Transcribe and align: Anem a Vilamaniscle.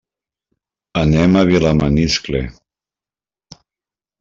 Anem 1.01 1.37
a 1.41 1.43
Vilamaniscle. 1.51 2.43